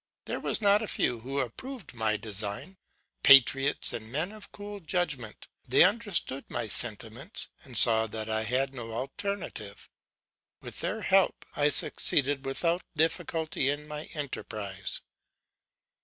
There 0.25 0.39
were 0.39 0.55
not 0.61 0.81
a 0.81 0.87
few 0.87 1.19
who 1.19 1.37
approved 1.37 1.93
my 1.93 2.17
design: 2.17 2.79
patriots 3.21 3.93
and 3.93 4.11
men 4.11 4.31
of 4.31 4.51
cool 4.51 4.79
judgement, 4.79 5.47
they 5.67 5.83
understood 5.83 6.43
my 6.49 6.67
sentiments, 6.69 7.49
and 7.63 7.77
saw 7.77 8.07
that 8.07 8.27
I 8.27 8.41
had 8.41 8.73
no 8.73 8.93
alternative. 8.93 9.91
With 10.59 10.79
their 10.79 11.01
help, 11.03 11.45
I 11.55 11.69
succeeded 11.69 12.45
without 12.47 12.81
difficulty 12.97 13.69
in 13.69 13.87
my 13.87 14.05
enterprise. 14.15 15.03